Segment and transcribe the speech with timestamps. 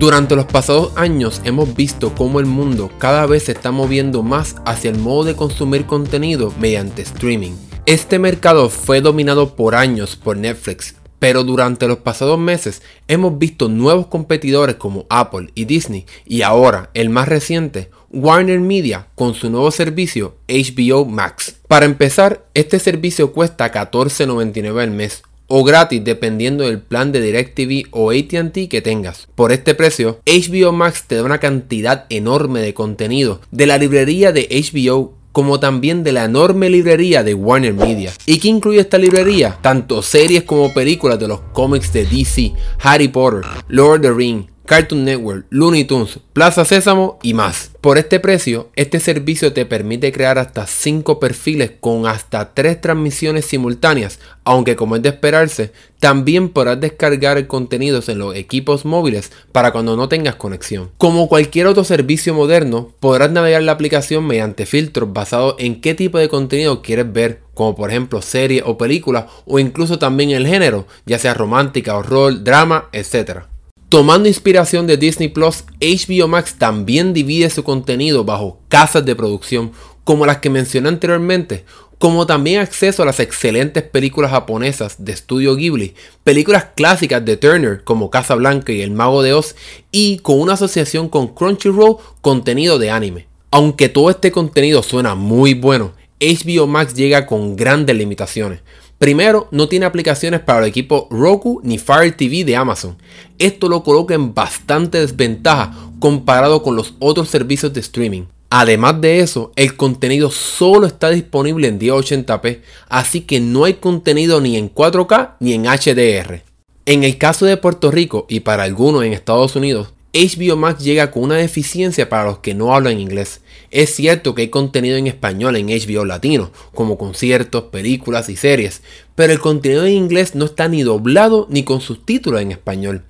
[0.00, 4.56] Durante los pasados años hemos visto cómo el mundo cada vez se está moviendo más
[4.64, 7.52] hacia el modo de consumir contenido mediante streaming.
[7.84, 13.68] Este mercado fue dominado por años por Netflix, pero durante los pasados meses hemos visto
[13.68, 19.50] nuevos competidores como Apple y Disney y ahora, el más reciente, Warner Media con su
[19.50, 21.56] nuevo servicio HBO Max.
[21.68, 27.88] Para empezar, este servicio cuesta $14.99 al mes o gratis dependiendo del plan de DirecTV
[27.90, 29.28] o ATT que tengas.
[29.34, 34.30] Por este precio, HBO Max te da una cantidad enorme de contenido de la librería
[34.32, 38.12] de HBO como también de la enorme librería de Warner Media.
[38.26, 39.58] ¿Y qué incluye esta librería?
[39.60, 44.46] Tanto series como películas de los cómics de DC, Harry Potter, Lord of the Rings,
[44.70, 47.72] Cartoon Network, Looney Tunes, Plaza Sésamo y más.
[47.80, 53.46] Por este precio, este servicio te permite crear hasta 5 perfiles con hasta 3 transmisiones
[53.46, 59.32] simultáneas, aunque como es de esperarse, también podrás descargar el contenido en los equipos móviles
[59.50, 60.92] para cuando no tengas conexión.
[60.98, 66.18] Como cualquier otro servicio moderno, podrás navegar la aplicación mediante filtros basados en qué tipo
[66.18, 70.86] de contenido quieres ver, como por ejemplo series o películas, o incluso también el género,
[71.06, 73.49] ya sea romántica, horror, drama, etc.
[73.90, 79.72] Tomando inspiración de Disney Plus, HBO Max también divide su contenido bajo casas de producción
[80.04, 81.64] como las que mencioné anteriormente,
[81.98, 87.82] como también acceso a las excelentes películas japonesas de Studio Ghibli, películas clásicas de Turner
[87.82, 89.56] como Casa Blanca y El Mago de Oz
[89.90, 93.26] y con una asociación con Crunchyroll contenido de anime.
[93.50, 98.60] Aunque todo este contenido suena muy bueno, HBO Max llega con grandes limitaciones.
[99.00, 102.98] Primero, no tiene aplicaciones para el equipo Roku ni Fire TV de Amazon.
[103.38, 108.24] Esto lo coloca en bastante desventaja comparado con los otros servicios de streaming.
[108.50, 114.38] Además de eso, el contenido solo está disponible en 1080p, así que no hay contenido
[114.42, 116.42] ni en 4K ni en HDR.
[116.84, 121.12] En el caso de Puerto Rico y para algunos en Estados Unidos, HBO Max llega
[121.12, 123.42] con una deficiencia para los que no hablan inglés.
[123.70, 128.82] Es cierto que hay contenido en español en HBO Latino, como conciertos, películas y series,
[129.14, 133.04] pero el contenido en inglés no está ni doblado ni con subtítulos en español.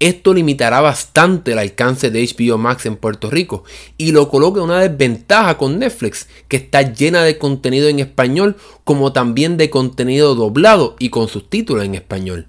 [0.00, 3.64] Esto limitará bastante el alcance de HBO Max en Puerto Rico
[3.98, 8.56] y lo coloca en una desventaja con Netflix, que está llena de contenido en español
[8.84, 12.48] como también de contenido doblado y con subtítulos en español.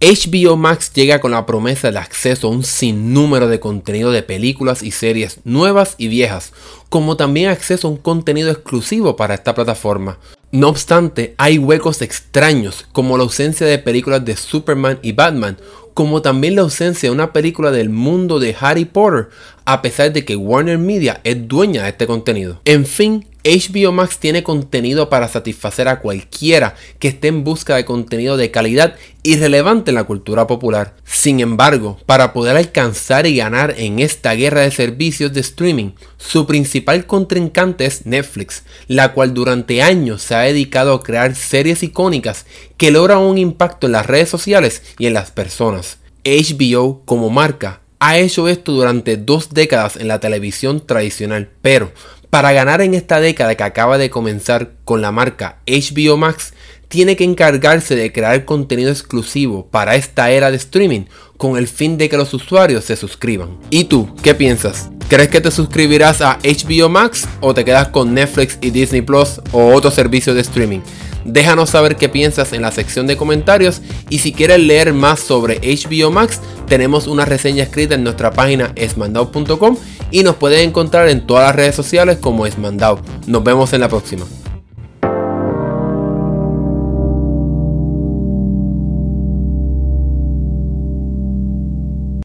[0.00, 4.82] HBO Max llega con la promesa de acceso a un sinnúmero de contenido de películas
[4.82, 6.54] y series nuevas y viejas,
[6.88, 10.18] como también acceso a un contenido exclusivo para esta plataforma.
[10.52, 15.58] No obstante, hay huecos extraños, como la ausencia de películas de Superman y Batman,
[15.92, 19.28] como también la ausencia de una película del mundo de Harry Potter,
[19.66, 22.62] a pesar de que Warner Media es dueña de este contenido.
[22.64, 27.84] En fin, HBO Max tiene contenido para satisfacer a cualquiera que esté en busca de
[27.84, 30.94] contenido de calidad y relevante en la cultura popular.
[31.04, 36.46] Sin embargo, para poder alcanzar y ganar en esta guerra de servicios de streaming, su
[36.46, 42.46] principal contrincante es Netflix, la cual durante años se ha dedicado a crear series icónicas
[42.76, 45.98] que logran un impacto en las redes sociales y en las personas.
[46.24, 51.92] HBO como marca ha hecho esto durante dos décadas en la televisión tradicional, pero
[52.30, 56.54] para ganar en esta década que acaba de comenzar con la marca HBO Max,
[56.88, 61.02] tiene que encargarse de crear contenido exclusivo para esta era de streaming
[61.36, 63.58] con el fin de que los usuarios se suscriban.
[63.70, 64.90] ¿Y tú, qué piensas?
[65.08, 69.40] ¿Crees que te suscribirás a HBO Max o te quedas con Netflix y Disney Plus
[69.52, 70.80] o otro servicio de streaming?
[71.24, 75.60] Déjanos saber qué piensas en la sección de comentarios y si quieres leer más sobre
[75.60, 79.76] HBO Max, tenemos una reseña escrita en nuestra página esmandao.com
[80.12, 83.00] y nos pueden encontrar en todas las redes sociales como Esmandao.
[83.26, 84.24] Nos vemos en la próxima.